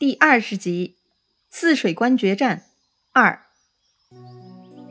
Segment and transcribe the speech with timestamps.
[0.00, 0.96] 第二十集，
[1.50, 2.62] 泗水关决战
[3.12, 3.40] 二。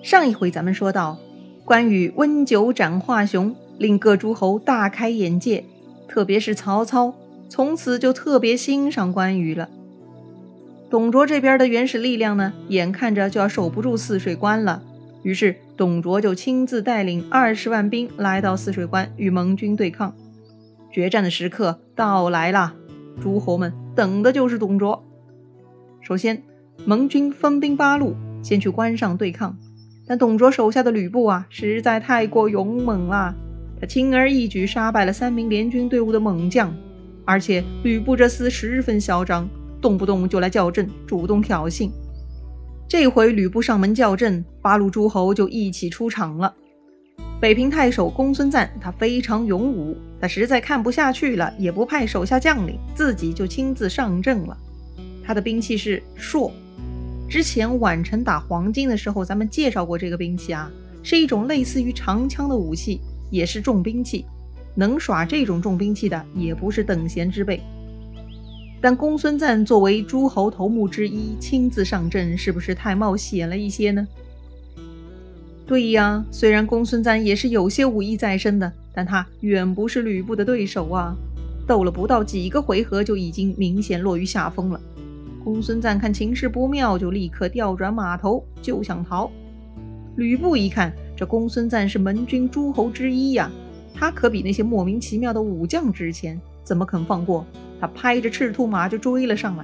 [0.03, 1.17] 上一回咱们说到，
[1.65, 5.65] 关羽温酒斩华雄，令各诸侯大开眼界，
[6.07, 7.15] 特别是曹操，
[7.49, 9.67] 从此就特别欣赏关羽了。
[10.91, 14.83] 董卓这边的原始力量呢，眼看着就要守不住泗水关了，
[15.23, 20.15] 于是董卓就亲自带领二十万兵来到泗水关与盟军对抗。
[20.91, 22.75] 决战的时刻到来了。
[23.19, 25.03] 诸侯们等的就是董卓。
[25.99, 26.41] 首先，
[26.85, 29.57] 盟军分兵八路，先去关上对抗。
[30.07, 33.35] 但董卓手下的吕布啊，实在太过勇猛了，
[33.77, 36.73] 他轻而易举杀败了三名联军队伍的猛将。
[37.25, 39.45] 而且吕布这厮十分嚣张，
[39.81, 41.91] 动不动就来叫阵，主动挑衅。
[42.87, 46.55] 这回吕布上门叫阵，八路诸侯就一起出场了。
[47.39, 54.57] 北平太守公孙瓒，他非常勇武，他实在看不下去了，也不派手下将领，自己就亲自上阵了。
[55.23, 56.51] 他的兵器是槊，
[57.29, 60.69] 之前宛城打黄巾的时候，咱们介绍过这个兵器啊，
[61.01, 62.99] 是一种类似于长枪的武器，
[63.31, 64.25] 也是重兵器。
[64.75, 67.61] 能耍这种重兵器的，也不是等闲之辈。
[68.81, 74.05] 但公孙瓒作为诸侯头目之一，亲自上阵，是不是太冒险了一些呢？
[75.69, 81.15] 对呀，虽然公孙瓒也是有些武艺在身的，但他远不是吕布的对手啊！
[81.67, 84.81] 斗了不到几个回合，就已经明显落于下风了。
[85.43, 89.29] 公孙瓒看情势不妙，就立刻调转马头就想逃。
[90.15, 93.51] 吕布一看，这公孙瓒是门军诸侯之一呀，
[93.93, 97.45] 他可比那些莫名其妙的武将值钱，怎么肯放过？
[97.79, 99.63] 他拍着赤兔马就追了上来。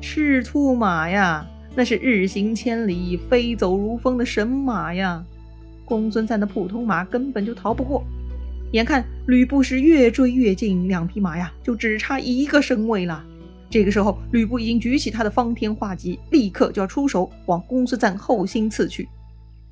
[0.00, 1.46] 赤兔马呀！
[1.76, 5.24] 那是日行千里、飞走如风的神马呀！
[5.84, 8.04] 公孙瓒的普通马根本就逃不过。
[8.72, 13.24] 眼看吕布是越追越近，两匹马呀就只差一个身位了。
[13.68, 19.08] 这个时候，吕布已经举起他的方天画戟，立刻就要出手往公孙瓒后心刺去。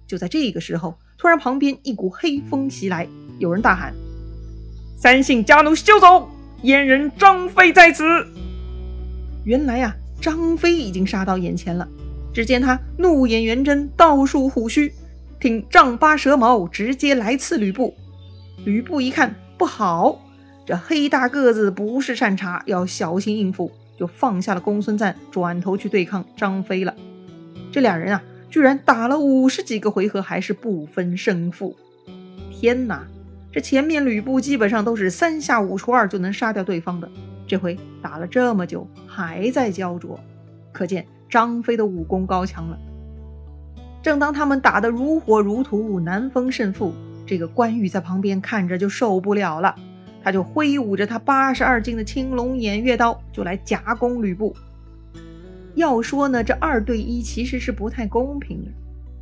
[0.06, 3.06] 就在这个时候，突然旁边一股黑风袭来，
[3.38, 3.94] 有人大喊
[4.98, 6.28] ：“三姓家奴休走！
[6.64, 8.04] 阉人张飞在此！”
[9.44, 9.94] 原来呀。
[10.22, 11.86] 张飞已经杀到眼前了，
[12.32, 14.92] 只见他怒眼圆睁，倒竖虎须，
[15.40, 17.92] 挺丈八蛇矛，直接来刺吕布。
[18.64, 20.22] 吕布一看不好，
[20.64, 26.94] 这黑大个子不是善茬，要小心应付，就放下了公孙瓒，转头去对抗张飞了。
[27.72, 31.76] 这俩人啊，居然打了五十几个回合，还是不分胜负。
[32.52, 33.04] 天哪，
[33.50, 37.10] 这前面吕布基本上都是三下五除二就能杀掉对方的。
[37.52, 40.18] 这回打了这么久，还在焦灼，
[40.72, 42.78] 可见张飞的武功高强了。
[44.00, 46.94] 正当他们打得如火如荼，难分胜负，
[47.26, 49.74] 这个关羽在旁边看着就受不了了，
[50.24, 54.56] 他就挥舞着他八十二斤的青龙偃月刀，就来夹攻吕布。
[55.74, 58.70] 要说呢，这二对一其实是不太公平的，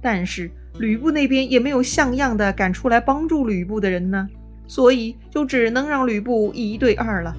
[0.01, 0.49] 但是
[0.79, 4.29] 吕布那边也没有像样的敢出来帮助吕布的人呢，
[4.69, 7.37] 所以就只能让吕布一对二了。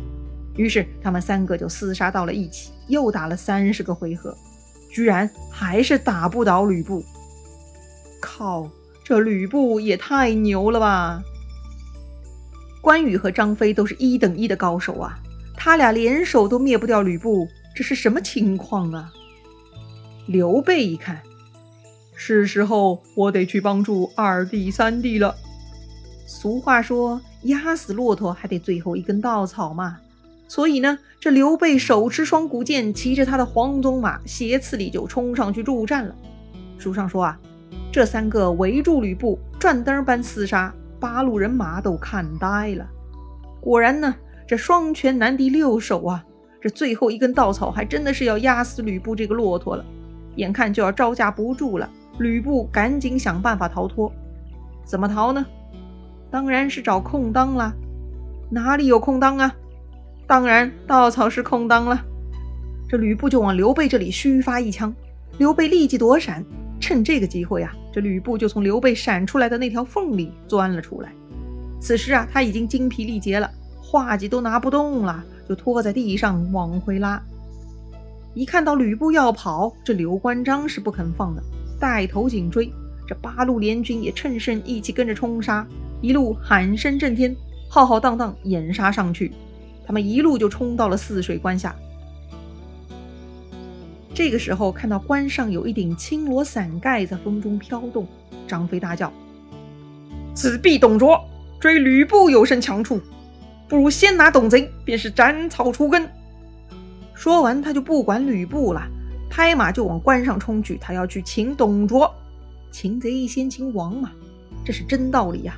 [0.55, 4.35] 于是他们三个就厮杀到了一起，又打了三十个回合，
[4.91, 7.03] 居然还是打不倒吕布。
[8.21, 8.69] 靠，
[9.03, 11.23] 这吕布也太牛了吧！
[12.81, 15.19] 关羽和张飞都是一等一的高手啊，
[15.55, 19.11] 他俩联手都灭不掉吕布，这是什么情况啊？
[20.27, 21.21] 刘备一看，
[22.15, 25.35] 是时候我得去帮助二弟三弟了。
[26.27, 29.99] 俗话说，压死骆驼还得最后一根稻草嘛。
[30.51, 36.13] 所以呢，这刘备手持双股剑，骑着他的黄鬃马，斜刺里就冲上去助战了。
[36.77, 37.39] 书上说啊，
[37.89, 42.85] 这三个围住吕布，转灯般厮杀，八路人马都看呆了。
[43.61, 44.13] 果然呢，
[44.45, 46.21] 这双拳难敌六手啊！
[46.59, 49.85] 这最后一根稻草还真的是要压死吕布这个骆驼了，
[50.35, 51.89] 眼看就要招架不住了。
[52.19, 54.11] 吕布赶紧想办法逃脱，
[54.83, 55.45] 怎么逃呢？
[56.29, 57.73] 当然是找空当啦。
[58.49, 59.55] 哪里有空当啊？
[60.31, 62.01] 当然，稻草是空当了。
[62.87, 64.95] 这吕布就往刘备这里虚发一枪，
[65.39, 66.41] 刘备立即躲闪。
[66.79, 71.11] 趁这个机会啊，这吕布就从刘备闪出来的那条缝里钻了出来。
[71.81, 73.51] 此时啊，他已经精疲力竭了，
[73.81, 77.21] 画戟都拿不动了，就拖在地上往回拉。
[78.33, 81.43] 一看到吕布要跑，这刘关张是不肯放的，
[81.77, 82.71] 带头紧追。
[83.05, 85.67] 这八路联军也趁胜一起跟着冲杀，
[85.99, 87.35] 一路喊声震天，
[87.69, 89.33] 浩浩荡荡掩杀上去。
[89.85, 91.75] 他们一路就冲到了泗水关下。
[94.13, 98.05] 这个时候，看到关上有一顶青罗伞盖在风中飘动，
[98.47, 99.11] 张飞大叫
[100.35, 101.19] ：“此必董卓
[101.59, 102.99] 追吕布有甚强处？
[103.69, 106.07] 不如先拿董贼，便是斩草除根。”
[107.15, 108.81] 说完，他就不管吕布了，
[109.29, 110.77] 拍马就往关上冲去。
[110.81, 112.13] 他要去擒董卓，
[112.69, 114.11] 擒贼先擒王嘛，
[114.65, 115.57] 这是真道理呀。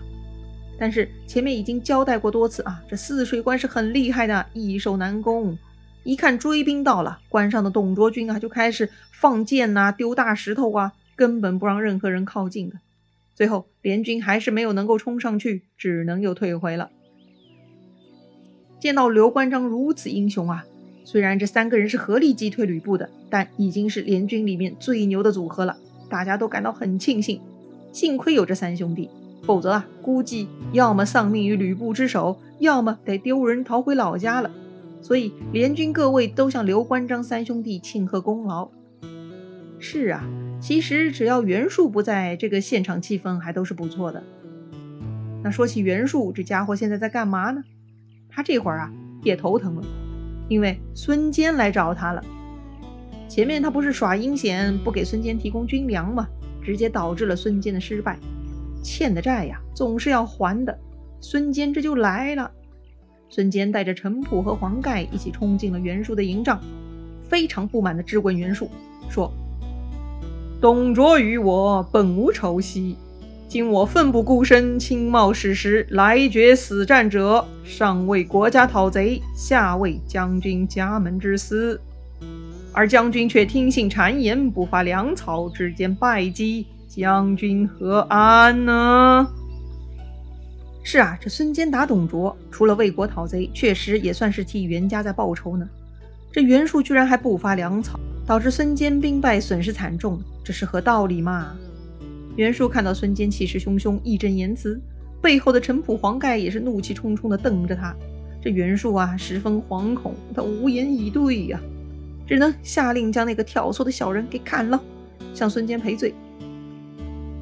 [0.77, 5.57] 但是前面已经交代过多次啊，这泗水关是很厉害的，易守难攻。
[6.03, 12.75] 一看追兵到了，关上的董卓军啊就开始放箭呐，丢大石头啊，根本不让任何人靠近的。
[13.33, 16.91] 最后联军还是没有能够冲上去，只能又退回了。
[18.79, 20.65] 见到刘关张如此英雄啊，
[21.05, 25.77] 虽然这三个人是合力击退吕布的，但已经是联军里面最牛的组合了，
[26.09, 27.39] 大家都感到很庆幸。
[27.93, 29.09] 幸亏有这三兄弟，
[29.43, 34.49] 否则啊，估计要么丧命于吕布之手，要么得丢人逃回老家了。
[35.01, 38.69] 所以联军各位都向刘关张三兄弟庆贺功劳。
[39.77, 40.23] 是啊，
[40.61, 44.23] 其实只要袁术不在，这个现场气氛还都是不错的。
[45.43, 47.61] 那说起袁术，这家伙现在在干嘛呢？
[48.29, 48.93] 他这会儿啊
[49.23, 49.83] 也头疼了，
[50.47, 52.23] 因为孙坚来找他了。
[53.27, 56.25] 前面他不是耍阴险，不给孙坚提供军粮吗？
[56.63, 58.17] 直接导致了孙坚的失败。
[58.83, 60.77] 欠的债呀，总是要还的。
[61.21, 62.51] 孙坚这就来了。
[63.29, 66.59] 孙坚带着陈普和黄盖一起冲进了袁术的营帐，
[67.27, 68.69] 非常不满地质问袁术，
[69.09, 69.31] 说
[70.61, 72.97] ：“董卓与我本无仇隙。”
[73.47, 81.79] 今我奋不顾身，亲冒矢石来决死战者，上为国家讨贼，下为将军家门之私，
[82.71, 86.65] 而将军却听信谗言，不发粮草，直接败绩，
[86.95, 89.27] 将军何安呢？
[90.83, 95.67] 是啊，这孙坚打董卓，除了为国讨贼，确实也算是替袁家在报仇呢。
[96.31, 101.55] 这袁术居然还不发粮草，导致孙坚兵败，损失惨重，这是何道理嘛？
[102.35, 104.79] 袁术看到孙坚气势汹汹，义正言辞，
[105.19, 107.95] 背后的陈普、黄盖也是怒气冲冲地瞪着他。
[108.39, 111.59] 这袁术啊，十分惶恐，他无言以对呀，
[112.27, 114.79] 只能下令将那个挑唆的小人给砍了，
[115.33, 116.13] 向孙坚赔罪。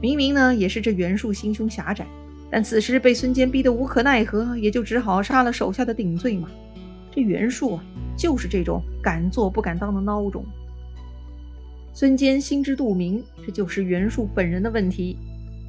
[0.02, 2.08] 明明呢，也是这袁术心胸狭窄，
[2.50, 6.50] 但此时被孙坚逼得无可奈何，也就只好杀了手下的顶罪嘛。
[7.12, 7.84] 这袁术啊，
[8.18, 10.44] 就是这种敢做不敢当的孬种。
[11.94, 15.18] 孙坚心知肚明，这就是袁术本人的问题。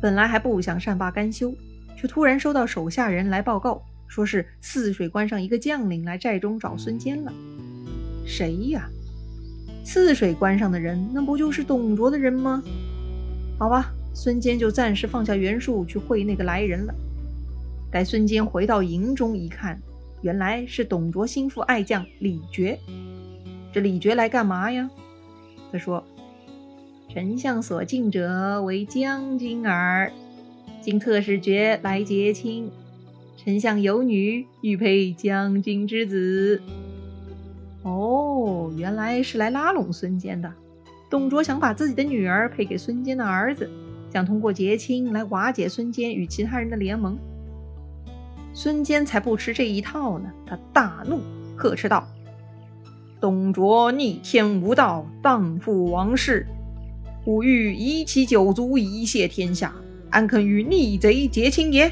[0.01, 1.55] 本来还不想善罢甘休，
[1.97, 7.33] 却突然收到手下人来报告，说是泗水关上一个将领来寨中找孙坚了。
[8.25, 8.89] 谁呀？
[9.85, 12.63] 泗水关上的人，那不就是董卓的人吗？
[13.59, 16.95] 好吧，孙坚就暂时放下袁术去会那个来人了。
[17.91, 19.81] 待孙坚回到营中一看，
[20.23, 22.77] 原来是董卓心腹爱将李傕。
[23.73, 24.91] 这李傕来干嘛呀？
[25.71, 26.05] 他说。
[27.15, 30.11] 丞相所敬者为将军耳，
[30.81, 32.71] 今特使傕来结亲。
[33.37, 36.63] 丞相有女，欲配将军之子。
[37.83, 40.51] 哦，原来是来拉拢孙坚的。
[41.11, 43.69] 董卓想把自己的女儿配给孙坚的儿子，
[44.13, 47.17] 想通过结亲来瓦解孙坚与其他人的联盟。
[48.53, 51.21] 孙坚才不吃这一套呢，他大怒，
[51.57, 52.07] 呵斥道
[53.19, 56.47] ：“董卓逆天无道，荡妇王室。”
[57.25, 59.73] 吾欲以其九族，以谢天下，
[60.11, 61.91] 安肯与逆贼结亲也？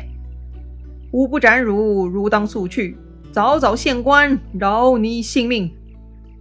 [1.12, 2.98] 吾不斩汝，汝当速去，
[3.32, 5.70] 早早献官，饶你性命。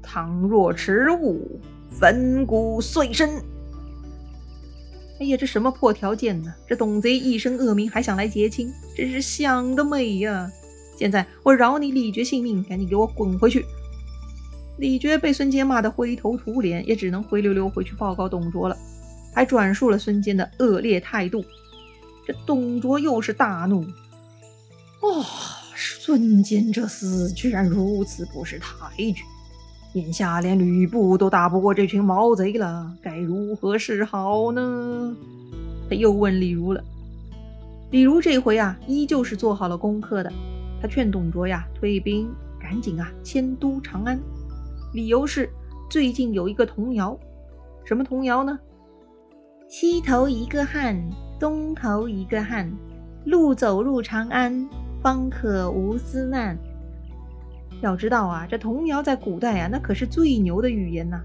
[0.02, 3.30] 倘若迟误，粉骨碎身。
[5.20, 6.54] 哎呀，这什么破条件呢？
[6.66, 10.50] 这董贼一生恶名，还想来结亲，真是想得美呀！
[10.98, 13.66] 现在我饶你李傕性命，赶紧给我滚回去！
[14.78, 18.78] 李傕被孙坚骂得灰头土脸，也只能灰溜溜回去报告董卓了，
[19.34, 21.44] 还转述了孙坚的恶劣态度。
[22.26, 23.86] 这董卓又是大怒
[25.04, 25.26] ：“哦，
[25.76, 29.16] 孙坚这厮居然如此不识抬举，
[29.94, 35.16] 眼下连吕布都打不过这群毛贼了，该如何是好呢？”
[35.90, 36.84] 他又问李儒了。
[37.90, 40.32] 李儒这回啊，依旧是做好了功课的，
[40.80, 42.30] 他劝董卓呀，退兵，
[42.62, 44.20] 赶紧啊，迁都长安。
[44.94, 45.50] 理由是
[45.90, 47.18] 最近有一个童谣，
[47.84, 48.60] 什么童谣呢？
[49.68, 50.96] 西头一个汉，
[51.40, 52.72] 东头一个汉，
[53.26, 54.70] 路走入长安，
[55.02, 56.56] 方可无私难。
[57.82, 61.22] 要知道啊，这童谣在古代啊，那可是最牛的语言呐。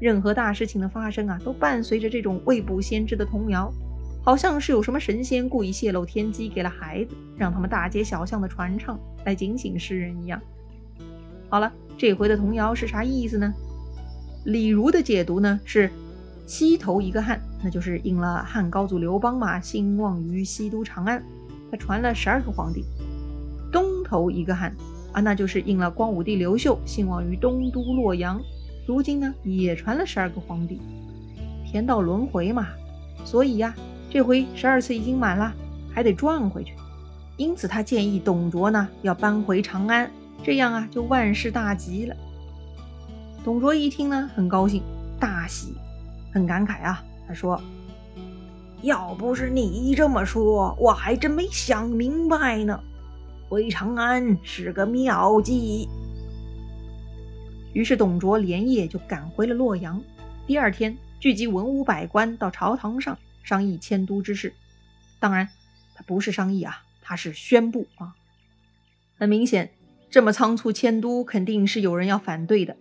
[0.00, 3.72] 任何大事情的发生啊，都伴随着这种未卜先知的童谣，
[4.22, 10.40] 好像是有什么神仙故意泄露天机给了孩子，让他们大街小巷的传唱，来警醒世人一样。
[11.48, 11.72] 好了。
[12.00, 13.52] 这回的童谣是啥意思呢？
[14.44, 15.90] 李儒的解读呢是
[16.46, 21.20] 西头一个汉，那就是应了汉高祖刘邦嘛，兴旺于西都长安，
[21.72, 22.84] 他传了十二个皇帝。
[23.72, 24.72] 东头一个汉，
[25.20, 28.40] 那就是应了光武帝刘秀兴亡于东都洛阳，
[28.86, 30.80] 如今呢也传了十二个皇帝，
[31.66, 32.68] 天道轮回嘛，
[33.24, 33.74] 所以呀，
[34.10, 35.52] 这回十二次已经满了，
[35.92, 36.72] 还得转回去。
[37.36, 40.10] 因此他建议董卓呢要搬回长安，
[40.42, 42.16] 这样啊就万事大吉了。
[43.44, 44.82] 董卓一听呢很高兴，
[45.20, 45.74] 大喜，
[46.32, 47.60] 很感慨啊，他说。
[48.80, 52.80] 要不是你这么说，我还真没想明白呢。
[53.48, 55.88] 回长安是个妙计。
[57.72, 60.02] 于是董卓连夜就赶回了洛阳。
[60.46, 64.52] 第二天，聚集文武百官到朝堂上商议迁都之事。
[65.18, 65.48] 当然，
[65.94, 68.14] 他不是商议啊，他是宣布啊。
[69.16, 69.70] 很明显，
[70.10, 72.76] 这么仓促迁都，肯定是有人要反对的。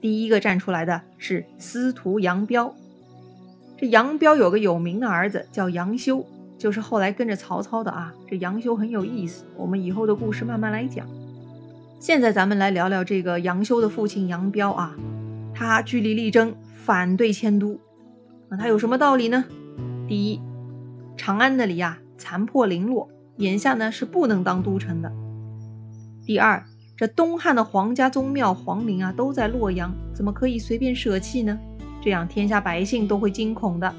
[0.00, 2.74] 第一个站出来的是司徒杨彪。
[3.76, 6.24] 这杨彪有个有名的儿子叫杨修，
[6.58, 8.12] 就是后来跟着曹操的啊。
[8.26, 11.06] 这杨修很有意思，我们以后的故事慢慢来讲。
[12.00, 14.94] 现在咱们来聊聊这个杨修的父亲杨彪啊，
[15.54, 17.78] 他据理力争，反对迁都。
[18.48, 19.44] 那他有什么道理呢？
[20.06, 20.40] 第一，
[21.16, 25.12] 长安那里呀残破零落，眼下呢是不能当都城的。
[26.24, 26.64] 第二，
[26.96, 31.58] 这东汉的皇家宗庙皇陵啊都在洛阳，怎么可以随便舍弃呢？
[32.00, 33.92] 这样天下百姓都会惊恐的。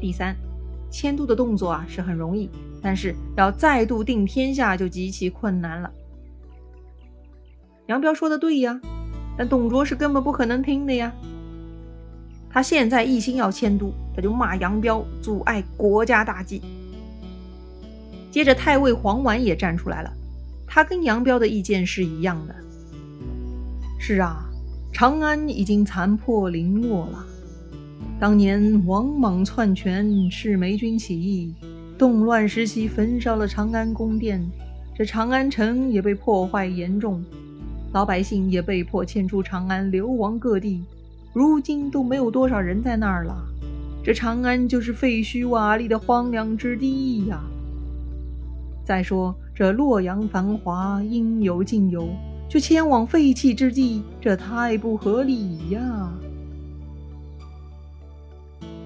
[0.00, 0.36] 第三，
[0.92, 2.48] 迁都的动作啊是很容易，
[2.80, 5.90] 但是要再度定天下就极其困难了。
[7.86, 8.80] 杨彪说的对呀，
[9.36, 11.12] 但董卓是根本不可能听的呀。
[12.50, 16.60] 他现在一心要迁都，他就骂杨彪阻碍国家大计。
[18.30, 20.12] 接着太尉黄绾也站出来了，
[20.66, 22.54] 他跟杨彪的意见是一样的。
[23.98, 24.48] 是啊。
[24.94, 27.24] 长安已经残破零落了。
[28.22, 31.52] 当年王莽篡权，赤眉军起义，
[31.98, 34.40] 动乱时期焚烧了长安宫殿，
[34.94, 37.20] 这长安城也被破坏严重，
[37.92, 40.84] 老百姓也被迫迁出长安，流亡各地。
[41.32, 43.34] 如今都没有多少人在那儿了，
[44.04, 47.42] 这长安就是废墟瓦砾的荒凉之地呀。
[48.84, 52.08] 再说这洛阳繁华，应有尽有。
[52.48, 56.12] 却迁往废弃之地，这太不合理呀！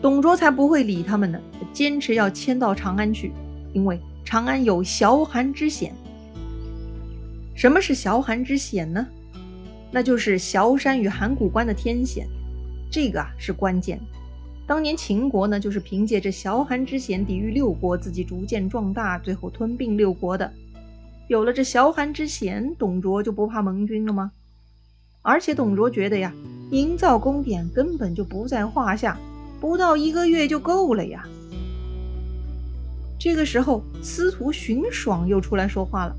[0.06, 1.40] 董卓才不会理他们呢，
[1.72, 3.32] 坚持要迁到长安去，
[3.72, 5.92] 因为长安有崤函之险。
[7.56, 9.04] 什么是崤函之险呢？
[9.90, 12.24] 那就是崤山与函谷关的天险，
[12.88, 13.98] 这个啊是关键。
[14.64, 20.48] 当年秦国呢，就是凭借这崤函之险抵御六国，自己逐渐壮大，最后吞并六国的。
[21.26, 24.30] 有了这崤函之险，董卓就不怕盟军了吗？
[25.22, 26.32] 而且董卓觉得呀，
[26.70, 29.18] 营造宫殿根本就不在话下，
[29.60, 31.24] 不到一个月就够了呀。
[33.18, 36.14] 这个时候，司徒荀爽又出来说话了，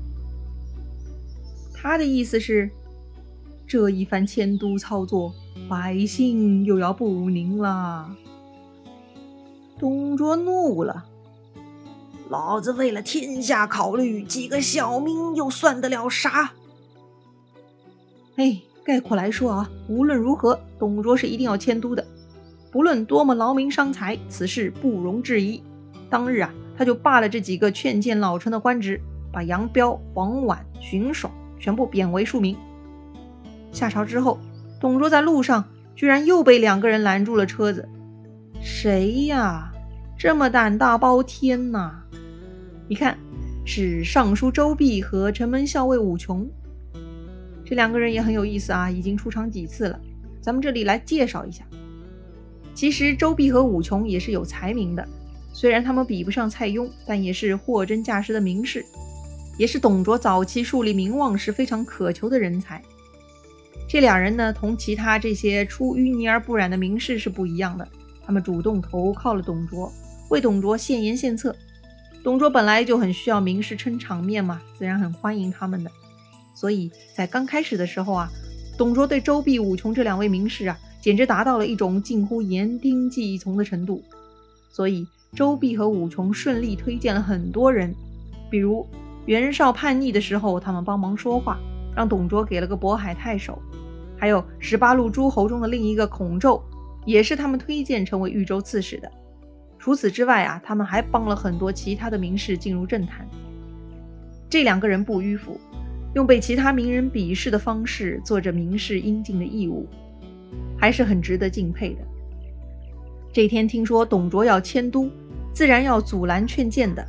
[1.72, 2.68] 他的意思是，
[3.66, 5.32] 这一番迁都操作，
[5.68, 8.14] 百姓又要不宁了。
[9.78, 11.04] 董卓怒了。
[12.28, 16.52] 老子为了天下考虑，几个小民又算得了啥？
[18.36, 22.06] 哎，概括来说啊，无论如何，董卓是一定要迁都的，
[22.78, 25.60] 不论多么劳民伤财，此事不容置疑。
[26.08, 29.00] 当日啊，他就罢了这几个劝谏老臣的官职，
[29.32, 32.56] 把杨彪、黄绾、荀爽全部贬为庶民。
[33.72, 34.38] 下朝之后，
[34.80, 35.64] 董卓在路上
[35.96, 37.88] 居然又被两个人拦住了车子。
[38.60, 39.72] 谁呀？
[40.16, 42.04] 这么胆大包天呐！
[42.86, 43.18] 你看，
[43.66, 46.48] 是尚书周弼和城门校尉武琼，
[47.64, 49.98] 这两个人也很有意思啊，已经出场几次了。
[50.40, 51.64] 咱们这里来介绍一下。
[52.78, 55.04] 其实周弼和武琼也是有才名的，
[55.52, 58.86] 虽然他们比不上蔡邕，但也是货真价实的名士，
[59.58, 62.80] 也是董卓早期树立名望时非常渴求的人才。
[63.88, 67.88] 这俩人呢，同其他这些出淤泥而不染的名士是不一样的，
[68.24, 69.92] 他们主动投靠了董卓，
[70.30, 71.52] 为董卓献言献策。
[72.22, 75.90] 董卓本来就很需要名士撑场面嘛，自然很欢迎他们的。
[76.54, 78.30] 所以在刚开始的时候啊，
[78.76, 84.04] 董卓对周弼、武琼这两位名士啊，简直达到了一种近乎言听计从的程度。
[84.68, 87.94] 所以周弼和武琼顺利推荐了很多人，
[88.50, 88.86] 比如
[89.24, 91.58] 袁绍叛逆的时候，他们帮忙说话，
[91.96, 93.54] 让董卓给了个渤海太守；
[94.18, 96.62] 还有十八路诸侯中的另一个孔宙，
[97.06, 99.10] 也是他们推荐成为豫州刺史的。
[99.78, 103.26] 除此之外啊，他们还帮了很多其他的名士进入政坛。
[104.50, 105.58] 这两个人不迂腐，
[106.14, 109.88] 用被其他名人鄙视的方式做着名士应尽的义务，
[110.78, 112.00] 还是很值得敬佩的。
[113.32, 115.10] 这天听说董卓要迁都，
[115.52, 117.04] 自然要阻拦劝谏的。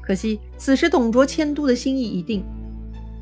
[0.00, 2.44] 可惜此时董卓迁都的心意已定，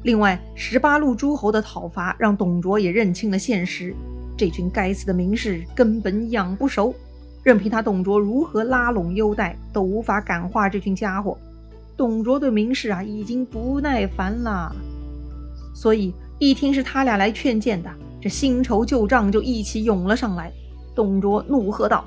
[0.02, 3.94] 另外，十八路诸侯的讨伐让董卓也认清了现实：
[4.36, 6.94] 这群该死的名士根本养不熟，
[7.42, 11.36] 任凭他董卓如何拉拢优待，都无法感化这群家伙。
[11.96, 14.74] 董卓对名士啊已经不耐烦了，
[15.74, 20.52] 所以一听是他俩来劝谏的，这新仇旧账就一起涌了上来。
[20.94, 22.04] 董卓怒喝道：“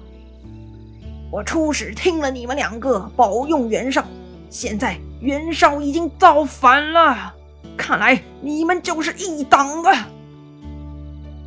[1.32, 4.06] 我出使听了你们两个保用袁绍，
[4.50, 7.34] 现在袁绍已经造反了。”
[7.78, 9.92] 看来你们就是一党的。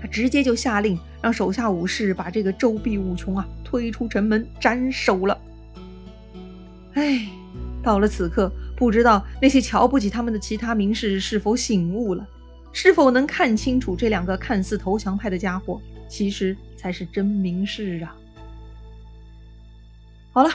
[0.01, 5.39] 他直接就下令，让手下武士把这个周必武琼啊推出城门斩首了。
[6.95, 7.29] 哎，
[7.83, 12.27] 到了此刻，不知道那些瞧不起他们的其他名士是否醒悟了，
[12.75, 18.15] 是否能看清楚这两个看似投降派的家伙，其实才是真名士啊！
[20.33, 20.51] 好了，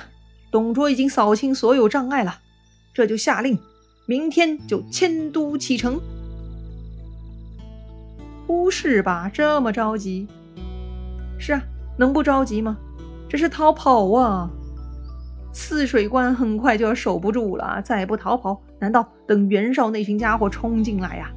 [0.51, 2.41] 董卓已经扫清所有障碍了，
[2.93, 3.57] 这就下令。
[4.05, 5.99] 明天就迁都启程，
[8.45, 9.29] 不是吧？
[9.33, 10.27] 这么着急？
[11.39, 11.63] 是啊，
[11.97, 12.77] 能不着急吗？
[13.29, 14.51] 这是逃跑啊！
[15.53, 21.31] 汜水关很快就要守不住了，再不逃跑，难道等袁绍那群家伙冲进来呀？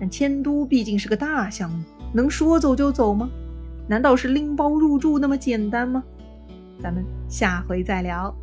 [0.00, 3.28] 但迁都毕竟是个大项目，能说走就走吗？
[3.86, 6.02] 难道是拎包入住那么简单吗？
[6.80, 8.34] 咱们下回再聊。